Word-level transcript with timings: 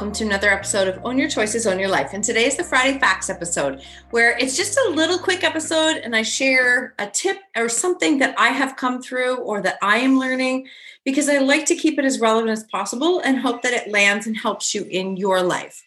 Welcome 0.00 0.14
to 0.14 0.24
another 0.24 0.48
episode 0.48 0.88
of 0.88 0.98
Own 1.04 1.18
Your 1.18 1.28
Choices, 1.28 1.66
Own 1.66 1.78
Your 1.78 1.90
Life. 1.90 2.14
And 2.14 2.24
today 2.24 2.46
is 2.46 2.56
the 2.56 2.64
Friday 2.64 2.98
Facts 2.98 3.28
episode, 3.28 3.82
where 4.12 4.34
it's 4.38 4.56
just 4.56 4.78
a 4.78 4.88
little 4.88 5.18
quick 5.18 5.44
episode 5.44 5.98
and 5.98 6.16
I 6.16 6.22
share 6.22 6.94
a 6.98 7.06
tip 7.06 7.36
or 7.54 7.68
something 7.68 8.16
that 8.16 8.34
I 8.38 8.48
have 8.48 8.76
come 8.76 9.02
through 9.02 9.36
or 9.40 9.60
that 9.60 9.76
I 9.82 9.98
am 9.98 10.18
learning 10.18 10.68
because 11.04 11.28
I 11.28 11.36
like 11.36 11.66
to 11.66 11.74
keep 11.74 11.98
it 11.98 12.06
as 12.06 12.18
relevant 12.18 12.50
as 12.50 12.64
possible 12.64 13.20
and 13.20 13.40
hope 13.40 13.60
that 13.60 13.74
it 13.74 13.90
lands 13.92 14.26
and 14.26 14.34
helps 14.38 14.74
you 14.74 14.84
in 14.84 15.18
your 15.18 15.42
life. 15.42 15.84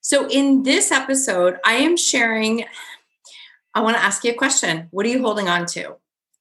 So, 0.00 0.26
in 0.30 0.62
this 0.62 0.90
episode, 0.90 1.58
I 1.62 1.74
am 1.74 1.98
sharing, 1.98 2.64
I 3.74 3.82
want 3.82 3.94
to 3.94 4.02
ask 4.02 4.24
you 4.24 4.32
a 4.32 4.36
question. 4.36 4.88
What 4.90 5.04
are 5.04 5.10
you 5.10 5.20
holding 5.20 5.50
on 5.50 5.66
to? 5.66 5.96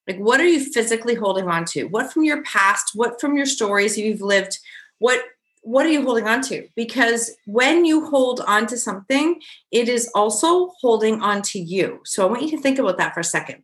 Like, 0.08 0.20
what 0.20 0.40
are 0.40 0.48
you 0.48 0.64
physically 0.64 1.16
holding 1.16 1.50
on 1.50 1.66
to? 1.72 1.84
What 1.84 2.14
from 2.14 2.24
your 2.24 2.44
past, 2.44 2.92
what 2.96 3.20
from 3.20 3.36
your 3.36 3.46
stories 3.46 3.98
you've 3.98 4.22
lived, 4.22 4.58
what 5.00 5.22
what 5.62 5.86
are 5.86 5.90
you 5.90 6.04
holding 6.04 6.28
on 6.28 6.42
to? 6.44 6.68
Because 6.76 7.32
when 7.46 7.86
you 7.86 8.10
hold 8.10 8.42
on 8.48 8.66
to 8.68 8.78
something, 8.78 9.42
it 9.72 9.90
is 9.90 10.10
also 10.16 10.70
holding 10.80 11.22
on 11.22 11.42
to 11.44 11.60
you. 11.60 12.00
So 12.06 12.26
I 12.26 12.30
want 12.30 12.44
you 12.44 12.52
to 12.52 12.62
think 12.62 12.80
about 12.80 12.98
that 12.98 13.14
for 13.14 13.20
a 13.20 13.26
second. 13.26 13.64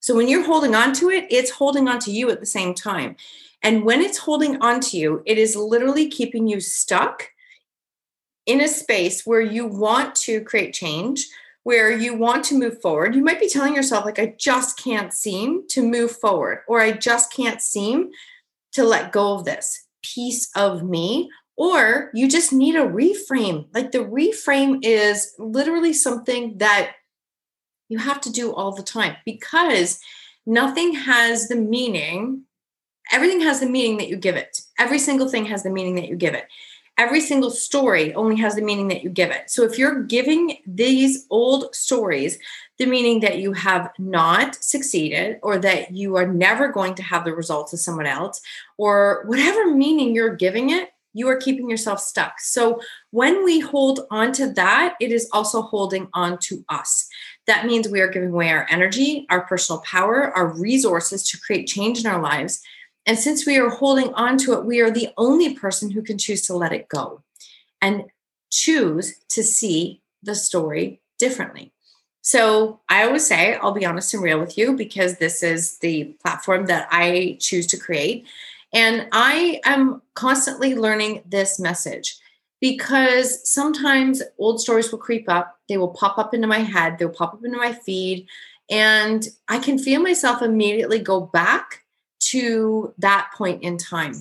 So 0.00 0.14
when 0.14 0.28
you're 0.28 0.44
holding 0.44 0.74
on 0.74 0.92
to 0.94 1.10
it, 1.10 1.26
it's 1.30 1.50
holding 1.50 1.88
on 1.88 1.98
to 2.00 2.10
you 2.10 2.30
at 2.30 2.40
the 2.40 2.46
same 2.46 2.74
time. 2.74 3.16
And 3.62 3.84
when 3.84 4.00
it's 4.00 4.18
holding 4.18 4.60
on 4.60 4.80
to 4.80 4.96
you, 4.96 5.22
it 5.24 5.38
is 5.38 5.56
literally 5.56 6.08
keeping 6.08 6.46
you 6.46 6.60
stuck 6.60 7.30
in 8.44 8.60
a 8.60 8.68
space 8.68 9.26
where 9.26 9.40
you 9.40 9.66
want 9.66 10.14
to 10.14 10.40
create 10.42 10.72
change, 10.74 11.26
where 11.64 11.90
you 11.90 12.14
want 12.14 12.44
to 12.44 12.58
move 12.58 12.80
forward. 12.80 13.14
You 13.14 13.24
might 13.24 13.40
be 13.40 13.48
telling 13.48 13.74
yourself, 13.74 14.04
like, 14.04 14.20
I 14.20 14.34
just 14.38 14.78
can't 14.78 15.12
seem 15.12 15.66
to 15.70 15.82
move 15.82 16.12
forward, 16.12 16.60
or 16.68 16.80
I 16.80 16.92
just 16.92 17.32
can't 17.32 17.60
seem 17.60 18.10
to 18.72 18.84
let 18.84 19.10
go 19.10 19.34
of 19.34 19.44
this 19.44 19.85
piece 20.14 20.48
of 20.54 20.82
me 20.82 21.30
or 21.56 22.10
you 22.14 22.28
just 22.28 22.52
need 22.52 22.74
a 22.74 22.86
reframe. 22.86 23.66
Like 23.72 23.92
the 23.92 23.98
reframe 23.98 24.80
is 24.82 25.34
literally 25.38 25.92
something 25.92 26.58
that 26.58 26.92
you 27.88 27.98
have 27.98 28.20
to 28.22 28.32
do 28.32 28.52
all 28.52 28.72
the 28.72 28.82
time 28.82 29.16
because 29.24 30.00
nothing 30.44 30.94
has 30.94 31.48
the 31.48 31.56
meaning. 31.56 32.42
Everything 33.12 33.40
has 33.40 33.60
the 33.60 33.66
meaning 33.66 33.98
that 33.98 34.08
you 34.08 34.16
give 34.16 34.36
it. 34.36 34.60
Every 34.78 34.98
single 34.98 35.28
thing 35.28 35.46
has 35.46 35.62
the 35.62 35.70
meaning 35.70 35.94
that 35.94 36.08
you 36.08 36.16
give 36.16 36.34
it. 36.34 36.46
Every 36.98 37.20
single 37.20 37.50
story 37.50 38.14
only 38.14 38.36
has 38.36 38.54
the 38.54 38.62
meaning 38.62 38.88
that 38.88 39.02
you 39.02 39.10
give 39.10 39.30
it. 39.30 39.50
So 39.50 39.64
if 39.64 39.78
you're 39.78 40.02
giving 40.02 40.58
these 40.66 41.26
old 41.30 41.74
stories 41.74 42.38
the 42.78 42.86
meaning 42.86 43.20
that 43.20 43.38
you 43.38 43.52
have 43.52 43.90
not 43.98 44.62
succeeded 44.62 45.38
or 45.42 45.58
that 45.58 45.92
you 45.92 46.16
are 46.16 46.26
never 46.26 46.68
going 46.68 46.94
to 46.94 47.02
have 47.02 47.24
the 47.24 47.34
results 47.34 47.72
of 47.72 47.80
someone 47.80 48.06
else 48.06 48.40
or 48.76 49.24
whatever 49.26 49.74
meaning 49.74 50.14
you're 50.14 50.36
giving 50.36 50.70
it 50.70 50.90
you 51.14 51.26
are 51.28 51.36
keeping 51.36 51.70
yourself 51.70 52.00
stuck 52.00 52.38
so 52.38 52.80
when 53.10 53.42
we 53.44 53.60
hold 53.60 54.00
on 54.10 54.32
to 54.32 54.50
that 54.52 54.94
it 55.00 55.10
is 55.10 55.28
also 55.32 55.62
holding 55.62 56.08
on 56.12 56.38
to 56.38 56.64
us 56.68 57.08
that 57.46 57.64
means 57.64 57.88
we 57.88 58.00
are 58.00 58.08
giving 58.08 58.30
away 58.30 58.50
our 58.50 58.66
energy 58.70 59.26
our 59.30 59.46
personal 59.46 59.80
power 59.80 60.30
our 60.36 60.48
resources 60.48 61.28
to 61.28 61.40
create 61.40 61.66
change 61.66 62.00
in 62.00 62.06
our 62.06 62.20
lives 62.20 62.60
and 63.06 63.18
since 63.18 63.46
we 63.46 63.56
are 63.56 63.70
holding 63.70 64.12
on 64.14 64.36
to 64.36 64.52
it 64.52 64.64
we 64.64 64.80
are 64.80 64.90
the 64.90 65.10
only 65.16 65.54
person 65.54 65.90
who 65.90 66.02
can 66.02 66.18
choose 66.18 66.42
to 66.42 66.54
let 66.54 66.72
it 66.72 66.88
go 66.88 67.22
and 67.80 68.04
choose 68.50 69.16
to 69.28 69.42
see 69.42 70.00
the 70.22 70.34
story 70.34 71.00
differently 71.18 71.72
so 72.26 72.80
I 72.88 73.04
always 73.04 73.24
say, 73.24 73.54
I'll 73.54 73.70
be 73.70 73.86
honest 73.86 74.12
and 74.12 74.20
real 74.20 74.40
with 74.40 74.58
you 74.58 74.74
because 74.74 75.18
this 75.18 75.44
is 75.44 75.78
the 75.78 76.16
platform 76.24 76.66
that 76.66 76.88
I 76.90 77.38
choose 77.40 77.68
to 77.68 77.76
create. 77.76 78.26
And 78.72 79.06
I 79.12 79.60
am 79.64 80.02
constantly 80.14 80.74
learning 80.74 81.22
this 81.24 81.60
message 81.60 82.18
because 82.60 83.48
sometimes 83.48 84.24
old 84.38 84.60
stories 84.60 84.90
will 84.90 84.98
creep 84.98 85.28
up, 85.28 85.60
they 85.68 85.76
will 85.76 85.94
pop 85.94 86.18
up 86.18 86.34
into 86.34 86.48
my 86.48 86.58
head, 86.58 86.98
they'll 86.98 87.10
pop 87.10 87.34
up 87.34 87.44
into 87.44 87.58
my 87.58 87.72
feed, 87.72 88.26
and 88.68 89.28
I 89.46 89.60
can 89.60 89.78
feel 89.78 90.02
myself 90.02 90.42
immediately 90.42 90.98
go 90.98 91.20
back 91.20 91.84
to 92.30 92.94
that 92.98 93.30
point 93.34 93.62
in 93.62 93.78
time. 93.78 94.14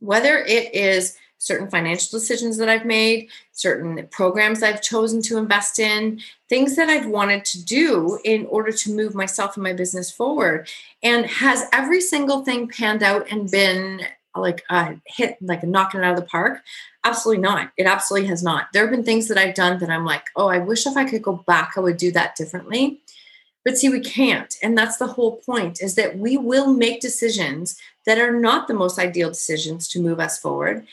Whether 0.00 0.38
it 0.38 0.74
is 0.74 1.16
certain 1.40 1.70
financial 1.70 2.18
decisions 2.18 2.58
that 2.58 2.68
I've 2.68 2.84
made, 2.84 3.30
certain 3.52 4.06
programs 4.08 4.62
I've 4.62 4.82
chosen 4.82 5.22
to 5.22 5.38
invest 5.38 5.78
in, 5.78 6.20
things 6.50 6.76
that 6.76 6.90
I've 6.90 7.06
wanted 7.06 7.46
to 7.46 7.64
do 7.64 8.18
in 8.24 8.44
order 8.46 8.72
to 8.72 8.94
move 8.94 9.14
myself 9.14 9.56
and 9.56 9.64
my 9.64 9.72
business 9.72 10.10
forward. 10.10 10.68
And 11.02 11.24
has 11.26 11.64
every 11.72 12.02
single 12.02 12.44
thing 12.44 12.68
panned 12.68 13.02
out 13.02 13.26
and 13.30 13.50
been 13.50 14.02
like 14.36 14.62
uh, 14.68 14.94
hit, 15.06 15.38
like 15.40 15.64
knocking 15.64 16.00
it 16.00 16.04
out 16.04 16.12
of 16.12 16.20
the 16.20 16.26
park? 16.26 16.60
Absolutely 17.04 17.42
not. 17.42 17.72
It 17.78 17.86
absolutely 17.86 18.28
has 18.28 18.42
not. 18.42 18.66
There 18.74 18.82
have 18.82 18.90
been 18.90 19.02
things 19.02 19.26
that 19.28 19.38
I've 19.38 19.54
done 19.54 19.78
that 19.78 19.88
I'm 19.88 20.04
like, 20.04 20.26
oh, 20.36 20.48
I 20.48 20.58
wish 20.58 20.86
if 20.86 20.96
I 20.96 21.08
could 21.08 21.22
go 21.22 21.42
back, 21.46 21.72
I 21.76 21.80
would 21.80 21.96
do 21.96 22.12
that 22.12 22.36
differently. 22.36 23.00
But 23.64 23.76
see, 23.76 23.88
we 23.88 24.00
can't. 24.00 24.56
And 24.62 24.76
that's 24.76 24.96
the 24.96 25.06
whole 25.06 25.36
point 25.36 25.82
is 25.82 25.94
that 25.96 26.18
we 26.18 26.36
will 26.36 26.72
make 26.72 27.00
decisions 27.00 27.76
that 28.06 28.18
are 28.18 28.32
not 28.32 28.68
the 28.68 28.74
most 28.74 28.98
ideal 28.98 29.28
decisions 29.28 29.86
to 29.88 30.00
move 30.00 30.18
us 30.18 30.38
forward. 30.38 30.86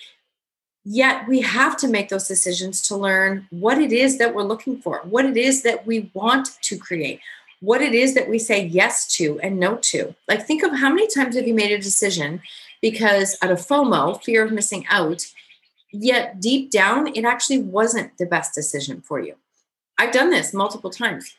Yet 0.84 1.28
we 1.28 1.42
have 1.42 1.78
to 1.78 1.88
make 1.88 2.10
those 2.10 2.28
decisions 2.28 2.82
to 2.84 2.96
learn 2.96 3.48
what 3.50 3.78
it 3.78 3.92
is 3.92 4.18
that 4.18 4.34
we're 4.34 4.44
looking 4.44 4.82
for, 4.82 5.02
what 5.04 5.26
it 5.26 5.38
is 5.38 5.62
that 5.64 5.86
we 5.86 6.12
want 6.14 6.58
to 6.62 6.78
create, 6.78 7.20
what 7.60 7.82
it 7.82 7.94
is 7.94 8.14
that 8.16 8.30
we 8.30 8.40
say 8.40 8.66
yes 8.66 9.16
to 9.16 9.40
and 9.42 9.60
no 9.60 9.78
to. 9.78 10.16
Like, 10.28 10.46
think 10.46 10.64
of 10.64 10.78
how 10.78 10.90
many 10.90 11.08
times 11.08 11.36
have 11.36 11.48
you 11.48 11.54
made 11.54 11.72
a 11.72 11.78
decision 11.78 12.42
because 12.82 13.38
out 13.42 13.52
of 13.52 13.60
FOMO, 13.60 14.24
fear 14.24 14.46
of 14.46 14.52
missing 14.52 14.86
out, 14.90 15.26
yet 15.92 16.40
deep 16.40 16.72
down, 16.72 17.08
it 17.16 17.26
actually 17.26 17.60
wasn't 17.60 18.18
the 18.18 18.26
best 18.26 18.54
decision 18.54 19.02
for 19.02 19.20
you. 19.20 19.36
I've 19.98 20.14
done 20.14 20.30
this 20.30 20.54
multiple 20.54 20.92
times. 20.92 21.36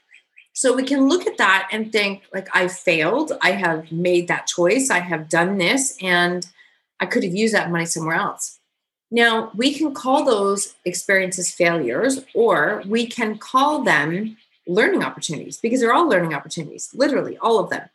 So 0.59 0.75
we 0.75 0.83
can 0.83 1.09
look 1.09 1.25
at 1.25 1.39
that 1.39 1.69
and 1.71 1.93
think, 1.93 2.25
like, 2.35 2.49
I 2.53 2.67
failed. 2.67 3.31
I 3.43 3.53
have 3.53 3.93
made 3.93 4.27
that 4.27 4.49
choice. 4.49 4.91
I 4.91 4.99
have 4.99 5.29
done 5.29 5.57
this, 5.57 5.97
and 6.03 6.45
I 6.99 7.07
could 7.07 7.23
have 7.23 7.33
used 7.33 7.55
that 7.55 7.71
money 7.71 7.87
somewhere 7.87 8.17
else. 8.17 8.59
Now, 9.09 9.53
we 9.55 9.73
can 9.73 9.95
call 9.95 10.25
those 10.25 10.75
experiences 10.85 11.53
failures, 11.53 12.25
or 12.35 12.83
we 12.89 13.07
can 13.07 13.39
call 13.39 13.85
them 13.85 14.37
learning 14.67 15.05
opportunities 15.05 15.59
because 15.59 15.79
they're 15.79 15.95
all 15.95 16.09
learning 16.09 16.35
opportunities, 16.35 16.91
literally, 16.93 17.39
all 17.39 17.61
of 17.61 17.71
them. 17.71 17.89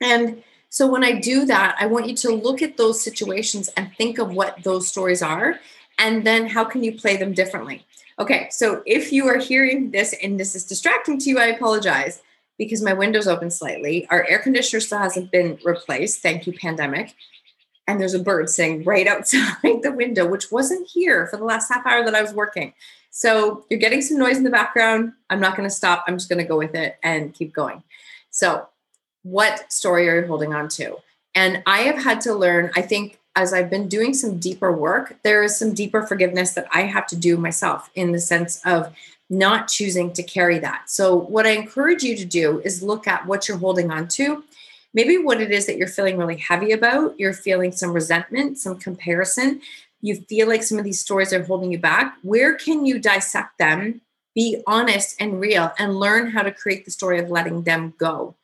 And 0.00 0.42
so, 0.68 0.88
when 0.88 1.04
I 1.04 1.12
do 1.12 1.44
that, 1.44 1.76
I 1.78 1.86
want 1.86 2.08
you 2.08 2.16
to 2.16 2.32
look 2.32 2.62
at 2.62 2.76
those 2.76 3.00
situations 3.00 3.68
and 3.76 3.94
think 3.96 4.18
of 4.18 4.34
what 4.34 4.64
those 4.64 4.88
stories 4.88 5.22
are, 5.22 5.60
and 6.00 6.26
then 6.26 6.48
how 6.48 6.64
can 6.64 6.82
you 6.82 6.98
play 6.98 7.16
them 7.16 7.32
differently. 7.32 7.86
Okay, 8.18 8.48
so 8.50 8.82
if 8.86 9.12
you 9.12 9.28
are 9.28 9.38
hearing 9.38 9.90
this 9.90 10.14
and 10.22 10.40
this 10.40 10.54
is 10.54 10.64
distracting 10.64 11.18
to 11.18 11.30
you, 11.30 11.38
I 11.38 11.46
apologize 11.46 12.22
because 12.58 12.82
my 12.82 12.94
window's 12.94 13.28
open 13.28 13.50
slightly. 13.50 14.06
Our 14.08 14.24
air 14.26 14.38
conditioner 14.38 14.80
still 14.80 14.98
hasn't 14.98 15.30
been 15.30 15.58
replaced. 15.64 16.22
Thank 16.22 16.46
you, 16.46 16.54
pandemic 16.54 17.14
and 17.86 18.00
there's 18.00 18.14
a 18.14 18.18
bird 18.18 18.48
sitting 18.48 18.84
right 18.84 19.06
outside 19.06 19.82
the 19.82 19.92
window, 19.92 20.26
which 20.26 20.50
wasn't 20.50 20.88
here 20.88 21.26
for 21.28 21.36
the 21.36 21.44
last 21.44 21.72
half 21.72 21.86
hour 21.86 22.04
that 22.04 22.14
I 22.14 22.22
was 22.22 22.32
working. 22.32 22.74
So 23.10 23.64
you're 23.70 23.80
getting 23.80 24.02
some 24.02 24.18
noise 24.18 24.36
in 24.36 24.44
the 24.44 24.50
background. 24.50 25.12
I'm 25.30 25.40
not 25.40 25.56
going 25.56 25.68
to 25.68 25.74
stop. 25.74 26.04
I'm 26.06 26.16
just 26.16 26.28
going 26.28 26.38
to 26.38 26.48
go 26.48 26.58
with 26.58 26.74
it 26.74 26.98
and 27.02 27.32
keep 27.32 27.52
going. 27.52 27.82
So, 28.30 28.68
what 29.22 29.72
story 29.72 30.08
are 30.08 30.20
you 30.20 30.26
holding 30.26 30.54
on 30.54 30.68
to? 30.68 30.98
And 31.34 31.62
I 31.66 31.78
have 31.78 31.96
had 31.96 32.20
to 32.22 32.34
learn, 32.34 32.70
I 32.76 32.82
think, 32.82 33.18
as 33.36 33.52
I've 33.52 33.68
been 33.68 33.86
doing 33.86 34.14
some 34.14 34.38
deeper 34.38 34.72
work, 34.72 35.18
there 35.22 35.42
is 35.42 35.56
some 35.56 35.74
deeper 35.74 36.06
forgiveness 36.06 36.54
that 36.54 36.66
I 36.72 36.82
have 36.82 37.06
to 37.08 37.16
do 37.16 37.36
myself 37.36 37.90
in 37.94 38.12
the 38.12 38.18
sense 38.18 38.60
of 38.64 38.92
not 39.28 39.68
choosing 39.68 40.12
to 40.14 40.22
carry 40.22 40.58
that. 40.60 40.88
So, 40.88 41.14
what 41.14 41.46
I 41.46 41.50
encourage 41.50 42.02
you 42.02 42.16
to 42.16 42.24
do 42.24 42.60
is 42.60 42.82
look 42.82 43.06
at 43.06 43.26
what 43.26 43.46
you're 43.46 43.58
holding 43.58 43.90
on 43.90 44.08
to. 44.08 44.42
Maybe 44.94 45.18
what 45.18 45.42
it 45.42 45.50
is 45.50 45.66
that 45.66 45.76
you're 45.76 45.88
feeling 45.88 46.16
really 46.16 46.38
heavy 46.38 46.72
about. 46.72 47.20
You're 47.20 47.34
feeling 47.34 47.72
some 47.72 47.92
resentment, 47.92 48.56
some 48.58 48.78
comparison. 48.78 49.60
You 50.00 50.16
feel 50.16 50.48
like 50.48 50.62
some 50.62 50.78
of 50.78 50.84
these 50.84 51.00
stories 51.00 51.32
are 51.34 51.44
holding 51.44 51.70
you 51.70 51.78
back. 51.78 52.16
Where 52.22 52.54
can 52.54 52.86
you 52.86 52.98
dissect 52.98 53.58
them, 53.58 54.00
be 54.34 54.62
honest 54.66 55.20
and 55.20 55.40
real, 55.40 55.72
and 55.78 56.00
learn 56.00 56.30
how 56.30 56.42
to 56.42 56.52
create 56.52 56.86
the 56.86 56.90
story 56.90 57.18
of 57.18 57.30
letting 57.30 57.64
them 57.64 57.92
go? 57.98 58.36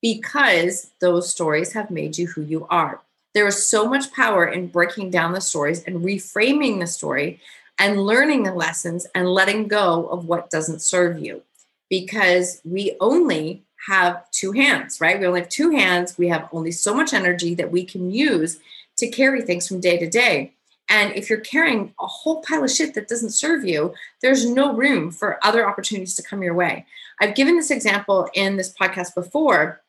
Because 0.00 0.92
those 1.00 1.28
stories 1.28 1.72
have 1.72 1.90
made 1.90 2.16
you 2.16 2.28
who 2.28 2.42
you 2.42 2.66
are. 2.70 3.02
There 3.34 3.46
is 3.46 3.66
so 3.66 3.88
much 3.88 4.12
power 4.12 4.46
in 4.46 4.68
breaking 4.68 5.10
down 5.10 5.32
the 5.32 5.40
stories 5.40 5.84
and 5.84 6.04
reframing 6.04 6.80
the 6.80 6.86
story 6.86 7.40
and 7.78 8.02
learning 8.04 8.42
the 8.42 8.54
lessons 8.54 9.06
and 9.14 9.28
letting 9.28 9.68
go 9.68 10.06
of 10.06 10.26
what 10.26 10.50
doesn't 10.50 10.82
serve 10.82 11.18
you 11.18 11.42
because 11.88 12.60
we 12.64 12.96
only 13.00 13.62
have 13.86 14.28
two 14.30 14.52
hands, 14.52 15.00
right? 15.00 15.18
We 15.18 15.26
only 15.26 15.40
have 15.40 15.48
two 15.48 15.70
hands. 15.70 16.18
We 16.18 16.28
have 16.28 16.48
only 16.52 16.72
so 16.72 16.94
much 16.94 17.14
energy 17.14 17.54
that 17.54 17.70
we 17.70 17.84
can 17.84 18.10
use 18.10 18.58
to 18.98 19.08
carry 19.08 19.42
things 19.42 19.68
from 19.68 19.80
day 19.80 19.98
to 19.98 20.08
day. 20.08 20.52
And 20.90 21.14
if 21.14 21.28
you're 21.28 21.40
carrying 21.40 21.94
a 22.00 22.06
whole 22.06 22.42
pile 22.42 22.64
of 22.64 22.70
shit 22.70 22.94
that 22.94 23.08
doesn't 23.08 23.30
serve 23.30 23.64
you, 23.64 23.94
there's 24.22 24.48
no 24.48 24.74
room 24.74 25.10
for 25.10 25.38
other 25.44 25.68
opportunities 25.68 26.14
to 26.16 26.22
come 26.22 26.42
your 26.42 26.54
way. 26.54 26.86
I've 27.20 27.34
given 27.34 27.56
this 27.56 27.70
example 27.70 28.28
in 28.34 28.56
this 28.56 28.74
podcast 28.74 29.14
before, 29.14 29.82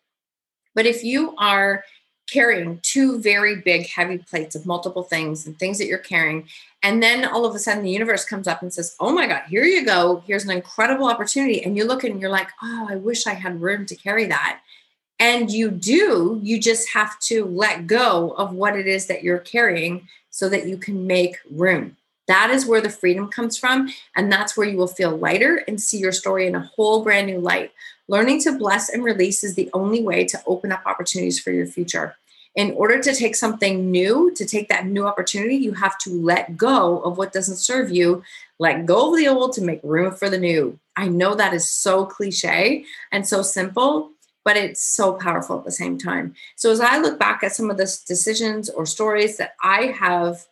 but 0.75 0.85
if 0.85 1.03
you 1.03 1.35
are 1.37 1.83
carrying 2.29 2.79
two 2.81 3.19
very 3.19 3.57
big, 3.57 3.87
heavy 3.87 4.19
plates 4.19 4.55
of 4.55 4.65
multiple 4.65 5.03
things 5.03 5.45
and 5.45 5.57
things 5.57 5.77
that 5.77 5.87
you're 5.87 5.97
carrying. 5.97 6.47
And 6.81 7.03
then 7.03 7.25
all 7.25 7.45
of 7.45 7.55
a 7.55 7.59
sudden 7.59 7.83
the 7.83 7.91
universe 7.91 8.25
comes 8.25 8.47
up 8.47 8.61
and 8.61 8.73
says, 8.73 8.95
Oh 8.99 9.11
my 9.11 9.27
God, 9.27 9.43
here 9.49 9.63
you 9.63 9.85
go. 9.85 10.23
Here's 10.25 10.45
an 10.45 10.51
incredible 10.51 11.07
opportunity. 11.07 11.63
And 11.63 11.75
you 11.75 11.85
look 11.85 12.03
and 12.03 12.21
you're 12.21 12.29
like, 12.29 12.49
Oh, 12.61 12.87
I 12.89 12.95
wish 12.95 13.27
I 13.27 13.33
had 13.33 13.61
room 13.61 13.85
to 13.87 13.95
carry 13.95 14.25
that. 14.27 14.61
And 15.19 15.51
you 15.51 15.69
do, 15.69 16.39
you 16.41 16.59
just 16.59 16.89
have 16.93 17.19
to 17.21 17.45
let 17.45 17.87
go 17.87 18.31
of 18.31 18.53
what 18.53 18.77
it 18.77 18.87
is 18.87 19.07
that 19.07 19.23
you're 19.23 19.39
carrying 19.39 20.07
so 20.29 20.47
that 20.47 20.67
you 20.67 20.77
can 20.77 21.05
make 21.05 21.37
room. 21.51 21.97
That 22.29 22.51
is 22.51 22.67
where 22.67 22.79
the 22.79 22.91
freedom 22.91 23.27
comes 23.27 23.57
from. 23.57 23.89
And 24.15 24.31
that's 24.31 24.55
where 24.55 24.67
you 24.67 24.77
will 24.77 24.87
feel 24.87 25.17
lighter 25.17 25.63
and 25.67 25.81
see 25.81 25.97
your 25.97 26.11
story 26.11 26.45
in 26.45 26.53
a 26.53 26.71
whole 26.75 27.03
brand 27.03 27.25
new 27.25 27.39
light. 27.39 27.71
Learning 28.07 28.39
to 28.41 28.57
bless 28.57 28.87
and 28.87 29.03
release 29.03 29.43
is 29.43 29.55
the 29.55 29.69
only 29.73 30.03
way 30.03 30.25
to 30.25 30.39
open 30.45 30.71
up 30.71 30.83
opportunities 30.85 31.39
for 31.39 31.49
your 31.49 31.65
future. 31.65 32.15
In 32.53 32.71
order 32.73 32.99
to 32.99 33.15
take 33.15 33.35
something 33.35 33.89
new, 33.89 34.31
to 34.35 34.45
take 34.45 34.69
that 34.69 34.85
new 34.85 35.07
opportunity, 35.07 35.55
you 35.55 35.73
have 35.73 35.97
to 35.99 36.11
let 36.11 36.55
go 36.55 36.99
of 36.99 37.17
what 37.17 37.33
doesn't 37.33 37.57
serve 37.57 37.89
you, 37.89 38.21
let 38.59 38.85
go 38.85 39.11
of 39.11 39.17
the 39.17 39.27
old 39.27 39.53
to 39.53 39.63
make 39.63 39.81
room 39.83 40.13
for 40.13 40.29
the 40.29 40.37
new. 40.37 40.77
I 40.95 41.07
know 41.07 41.33
that 41.33 41.53
is 41.55 41.67
so 41.67 42.05
cliche 42.05 42.85
and 43.11 43.27
so 43.27 43.41
simple, 43.41 44.11
but 44.45 44.55
it's 44.55 44.83
so 44.83 45.13
powerful 45.13 45.57
at 45.57 45.65
the 45.65 45.71
same 45.71 45.97
time. 45.97 46.35
So 46.57 46.71
as 46.71 46.79
I 46.79 46.99
look 46.99 47.17
back 47.17 47.43
at 47.43 47.55
some 47.55 47.71
of 47.71 47.77
the 47.77 47.91
decisions 48.05 48.69
or 48.69 48.85
stories 48.85 49.37
that 49.37 49.55
I 49.63 49.87
have 49.99 50.45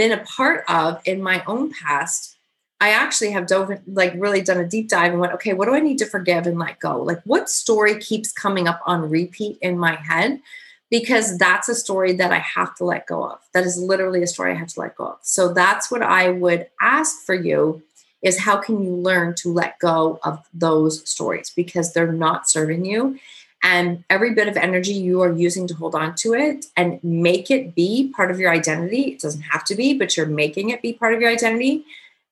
been 0.00 0.12
a 0.12 0.24
part 0.24 0.64
of 0.66 0.98
in 1.04 1.22
my 1.22 1.44
own 1.46 1.70
past, 1.70 2.38
I 2.80 2.88
actually 2.88 3.32
have 3.32 3.46
dove 3.46 3.70
like 3.86 4.14
really 4.16 4.40
done 4.40 4.56
a 4.56 4.66
deep 4.66 4.88
dive 4.88 5.12
and 5.12 5.20
went, 5.20 5.34
okay, 5.34 5.52
what 5.52 5.66
do 5.66 5.74
I 5.74 5.80
need 5.80 5.98
to 5.98 6.06
forgive 6.06 6.46
and 6.46 6.58
let 6.58 6.80
go? 6.80 7.02
Like 7.02 7.20
what 7.24 7.50
story 7.50 7.98
keeps 7.98 8.32
coming 8.32 8.66
up 8.66 8.80
on 8.86 9.10
repeat 9.10 9.58
in 9.60 9.78
my 9.78 9.96
head? 9.96 10.40
Because 10.88 11.36
that's 11.36 11.68
a 11.68 11.74
story 11.74 12.14
that 12.14 12.32
I 12.32 12.38
have 12.38 12.74
to 12.76 12.84
let 12.86 13.06
go 13.08 13.26
of. 13.26 13.40
That 13.52 13.64
is 13.64 13.76
literally 13.76 14.22
a 14.22 14.26
story 14.26 14.52
I 14.52 14.54
have 14.54 14.68
to 14.68 14.80
let 14.80 14.96
go 14.96 15.08
of. 15.08 15.18
So 15.20 15.52
that's 15.52 15.90
what 15.90 16.02
I 16.02 16.30
would 16.30 16.68
ask 16.80 17.22
for 17.26 17.34
you 17.34 17.82
is 18.22 18.38
how 18.38 18.56
can 18.56 18.82
you 18.82 18.92
learn 18.92 19.34
to 19.34 19.52
let 19.52 19.78
go 19.80 20.18
of 20.24 20.42
those 20.54 21.06
stories 21.06 21.52
because 21.54 21.92
they're 21.92 22.10
not 22.10 22.48
serving 22.48 22.86
you 22.86 23.18
and 23.62 24.04
every 24.08 24.34
bit 24.34 24.48
of 24.48 24.56
energy 24.56 24.92
you 24.92 25.20
are 25.20 25.32
using 25.32 25.66
to 25.66 25.74
hold 25.74 25.94
on 25.94 26.14
to 26.14 26.34
it 26.34 26.66
and 26.76 27.02
make 27.02 27.50
it 27.50 27.74
be 27.74 28.12
part 28.16 28.30
of 28.30 28.40
your 28.40 28.50
identity 28.50 29.12
it 29.12 29.20
doesn't 29.20 29.42
have 29.42 29.64
to 29.64 29.74
be 29.74 29.96
but 29.96 30.16
you're 30.16 30.26
making 30.26 30.70
it 30.70 30.82
be 30.82 30.92
part 30.92 31.14
of 31.14 31.20
your 31.20 31.30
identity 31.30 31.84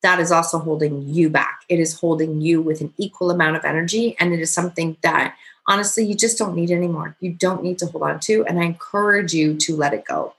that 0.03 0.21
is 0.21 0.31
also 0.31 0.59
holding 0.59 1.09
you 1.09 1.29
back. 1.29 1.63
It 1.69 1.81
is 1.81 1.99
holding 1.99 2.41
you 2.41 2.63
with 2.63 2.81
an 2.81 2.93
equal 2.99 3.31
amount 3.31 3.57
of 3.57 3.65
energy. 3.65 4.17
And 4.21 4.33
it 4.33 4.41
is 4.41 4.51
something 4.51 4.97
that 5.03 5.35
honestly, 5.67 6.05
you 6.05 6.15
just 6.15 6.39
don't 6.39 6.55
need 6.55 6.71
anymore. 6.71 7.17
You 7.21 7.33
don't 7.33 7.63
need 7.63 7.79
to 7.79 7.87
hold 7.87 8.05
on 8.05 8.21
to. 8.21 8.45
And 8.47 8.61
I 8.61 8.65
encourage 8.65 9.35
you 9.35 9.57
to 9.57 9.77
let 9.77 9.93
it 9.93 10.05
go. 10.05 10.35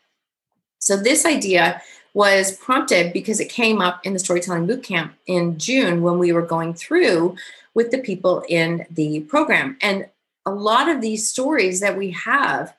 So, 0.80 0.96
this 0.96 1.26
idea 1.26 1.82
was 2.14 2.58
prompted 2.58 3.14
because 3.14 3.40
it 3.40 3.50
came 3.50 3.82
up 3.82 4.06
in 4.06 4.14
the 4.14 4.20
storytelling 4.20 4.66
bootcamp 4.66 5.12
in 5.28 5.60
June 5.60 6.02
when 6.02 6.18
we 6.18 6.32
were 6.32 6.42
going 6.42 6.74
through 6.74 7.36
with 7.74 7.92
the 7.92 8.00
people 8.00 8.44
in 8.48 8.86
the 8.90 9.20
program. 9.22 9.78
And 9.82 10.08
a 10.50 10.56
lot 10.56 10.90
of 10.90 11.02
these 11.02 11.30
stories 11.30 11.80
that 11.80 11.98
we 11.98 12.12
have 12.12 12.74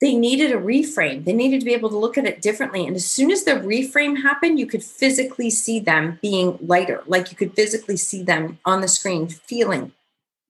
they 0.00 0.14
needed 0.14 0.50
a 0.50 0.56
reframe. 0.56 1.24
They 1.24 1.34
needed 1.34 1.60
to 1.60 1.66
be 1.66 1.74
able 1.74 1.90
to 1.90 1.98
look 1.98 2.16
at 2.16 2.24
it 2.24 2.40
differently. 2.40 2.86
And 2.86 2.96
as 2.96 3.04
soon 3.04 3.30
as 3.30 3.44
the 3.44 3.52
reframe 3.52 4.22
happened, 4.22 4.58
you 4.58 4.66
could 4.66 4.82
physically 4.82 5.50
see 5.50 5.78
them 5.78 6.18
being 6.22 6.58
lighter. 6.62 7.02
Like 7.06 7.30
you 7.30 7.36
could 7.36 7.54
physically 7.54 7.98
see 7.98 8.22
them 8.22 8.58
on 8.64 8.80
the 8.80 8.88
screen 8.88 9.28
feeling 9.28 9.92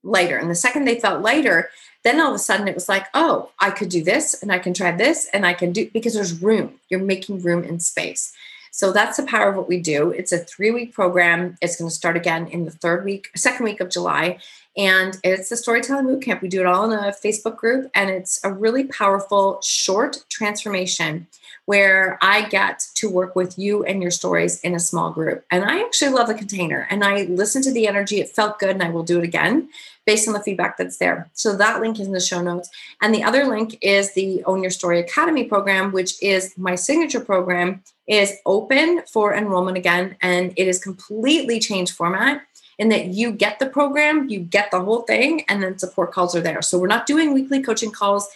lighter. 0.04 0.36
And 0.36 0.50
the 0.50 0.54
second 0.54 0.84
they 0.84 1.00
felt 1.00 1.22
lighter, 1.22 1.68
then 2.04 2.20
all 2.20 2.28
of 2.28 2.36
a 2.36 2.38
sudden 2.38 2.68
it 2.68 2.76
was 2.76 2.88
like, 2.88 3.06
oh, 3.12 3.50
I 3.58 3.70
could 3.70 3.88
do 3.88 4.04
this 4.04 4.40
and 4.40 4.52
I 4.52 4.60
can 4.60 4.72
try 4.72 4.92
this 4.92 5.28
and 5.32 5.44
I 5.44 5.54
can 5.54 5.72
do 5.72 5.90
because 5.92 6.14
there's 6.14 6.40
room. 6.40 6.74
You're 6.88 7.00
making 7.00 7.42
room 7.42 7.64
in 7.64 7.80
space. 7.80 8.32
So 8.70 8.92
that's 8.92 9.16
the 9.16 9.24
power 9.24 9.50
of 9.50 9.56
what 9.56 9.68
we 9.68 9.80
do. 9.80 10.10
It's 10.10 10.30
a 10.30 10.38
three 10.38 10.70
week 10.70 10.94
program. 10.94 11.58
It's 11.60 11.76
going 11.76 11.88
to 11.88 11.94
start 11.94 12.16
again 12.16 12.46
in 12.46 12.66
the 12.66 12.70
third 12.70 13.04
week, 13.04 13.28
second 13.34 13.64
week 13.64 13.80
of 13.80 13.90
July. 13.90 14.38
And 14.80 15.18
it's 15.22 15.52
a 15.52 15.58
storytelling 15.58 16.06
boot 16.06 16.22
camp. 16.22 16.40
We 16.40 16.48
do 16.48 16.60
it 16.60 16.66
all 16.66 16.90
in 16.90 16.98
a 16.98 17.12
Facebook 17.12 17.56
group, 17.56 17.90
and 17.94 18.08
it's 18.08 18.42
a 18.42 18.50
really 18.50 18.84
powerful 18.84 19.60
short 19.60 20.24
transformation 20.30 21.26
where 21.66 22.18
I 22.22 22.48
get 22.48 22.86
to 22.94 23.10
work 23.10 23.36
with 23.36 23.58
you 23.58 23.84
and 23.84 24.00
your 24.00 24.10
stories 24.10 24.58
in 24.62 24.74
a 24.74 24.80
small 24.80 25.10
group. 25.10 25.44
And 25.50 25.66
I 25.66 25.82
actually 25.82 26.12
love 26.12 26.28
the 26.28 26.34
container 26.34 26.88
and 26.90 27.04
I 27.04 27.24
listen 27.24 27.60
to 27.62 27.70
the 27.70 27.86
energy. 27.86 28.20
It 28.20 28.30
felt 28.30 28.58
good, 28.58 28.70
and 28.70 28.82
I 28.82 28.88
will 28.88 29.02
do 29.02 29.18
it 29.18 29.24
again 29.24 29.68
based 30.06 30.26
on 30.26 30.32
the 30.32 30.42
feedback 30.42 30.78
that's 30.78 30.96
there. 30.96 31.28
So 31.34 31.54
that 31.58 31.82
link 31.82 32.00
is 32.00 32.06
in 32.06 32.14
the 32.14 32.18
show 32.18 32.40
notes. 32.40 32.70
And 33.02 33.14
the 33.14 33.22
other 33.22 33.44
link 33.44 33.76
is 33.82 34.14
the 34.14 34.42
Own 34.44 34.62
Your 34.62 34.70
Story 34.70 34.98
Academy 34.98 35.44
program, 35.44 35.92
which 35.92 36.20
is 36.22 36.56
my 36.56 36.74
signature 36.74 37.20
program, 37.20 37.82
is 38.08 38.38
open 38.46 39.02
for 39.12 39.34
enrollment 39.34 39.76
again. 39.76 40.16
And 40.22 40.54
it 40.56 40.66
is 40.66 40.82
completely 40.82 41.60
changed 41.60 41.94
format 41.94 42.40
in 42.80 42.88
that 42.88 43.08
you 43.08 43.30
get 43.30 43.58
the 43.58 43.66
program, 43.66 44.30
you 44.30 44.40
get 44.40 44.70
the 44.70 44.80
whole 44.80 45.02
thing, 45.02 45.44
and 45.48 45.62
then 45.62 45.78
support 45.78 46.12
calls 46.12 46.34
are 46.34 46.40
there. 46.40 46.62
So 46.62 46.78
we're 46.78 46.86
not 46.86 47.04
doing 47.04 47.34
weekly 47.34 47.62
coaching 47.62 47.90
calls, 47.92 48.26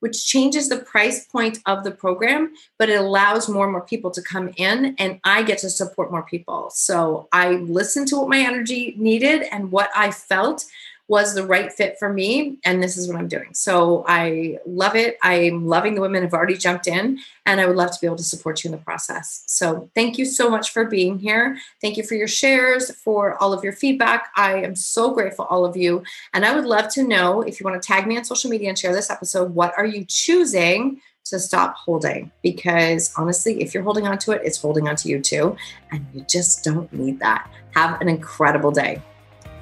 which 0.00 0.26
changes 0.26 0.68
the 0.68 0.76
price 0.76 1.26
point 1.26 1.60
of 1.64 1.82
the 1.82 1.90
program, 1.90 2.52
but 2.78 2.90
it 2.90 3.00
allows 3.00 3.48
more 3.48 3.64
and 3.64 3.72
more 3.72 3.80
people 3.80 4.10
to 4.10 4.20
come 4.20 4.52
in, 4.56 4.94
and 4.98 5.18
I 5.24 5.42
get 5.42 5.58
to 5.60 5.70
support 5.70 6.12
more 6.12 6.22
people. 6.22 6.68
So 6.74 7.26
I 7.32 7.52
listened 7.52 8.08
to 8.08 8.18
what 8.18 8.28
my 8.28 8.38
energy 8.38 8.94
needed 8.98 9.44
and 9.50 9.72
what 9.72 9.88
I 9.96 10.10
felt 10.10 10.66
was 11.08 11.34
the 11.34 11.46
right 11.46 11.72
fit 11.72 11.96
for 11.98 12.12
me 12.12 12.58
and 12.64 12.82
this 12.82 12.96
is 12.96 13.08
what 13.08 13.16
i'm 13.16 13.28
doing 13.28 13.52
so 13.52 14.04
i 14.08 14.58
love 14.66 14.96
it 14.96 15.16
i'm 15.22 15.66
loving 15.66 15.94
the 15.94 16.00
women 16.00 16.22
have 16.22 16.34
already 16.34 16.56
jumped 16.56 16.86
in 16.86 17.18
and 17.44 17.60
i 17.60 17.66
would 17.66 17.76
love 17.76 17.90
to 17.90 17.98
be 18.00 18.06
able 18.06 18.16
to 18.16 18.24
support 18.24 18.62
you 18.62 18.68
in 18.68 18.72
the 18.72 18.82
process 18.82 19.44
so 19.46 19.88
thank 19.94 20.18
you 20.18 20.24
so 20.24 20.50
much 20.50 20.70
for 20.70 20.84
being 20.84 21.18
here 21.18 21.58
thank 21.80 21.96
you 21.96 22.02
for 22.02 22.14
your 22.14 22.28
shares 22.28 22.90
for 22.96 23.40
all 23.40 23.52
of 23.52 23.62
your 23.62 23.72
feedback 23.72 24.30
i 24.36 24.54
am 24.54 24.74
so 24.74 25.12
grateful 25.12 25.44
all 25.46 25.64
of 25.64 25.76
you 25.76 26.02
and 26.34 26.44
i 26.44 26.54
would 26.54 26.66
love 26.66 26.88
to 26.88 27.02
know 27.02 27.42
if 27.42 27.60
you 27.60 27.64
want 27.64 27.80
to 27.80 27.86
tag 27.86 28.06
me 28.06 28.16
on 28.16 28.24
social 28.24 28.50
media 28.50 28.68
and 28.68 28.78
share 28.78 28.92
this 28.92 29.10
episode 29.10 29.54
what 29.54 29.72
are 29.76 29.86
you 29.86 30.04
choosing 30.04 31.00
to 31.26 31.40
stop 31.40 31.74
holding 31.76 32.30
because 32.40 33.12
honestly, 33.16 33.60
if 33.60 33.74
you're 33.74 33.82
holding 33.82 34.06
on 34.06 34.16
to 34.16 34.30
it, 34.30 34.42
it's 34.44 34.60
holding 34.60 34.88
on 34.88 34.94
to 34.94 35.08
you 35.08 35.20
too. 35.20 35.56
And 35.90 36.06
you 36.14 36.24
just 36.30 36.62
don't 36.62 36.92
need 36.92 37.18
that. 37.18 37.50
Have 37.74 38.00
an 38.00 38.08
incredible 38.08 38.70
day. 38.70 39.02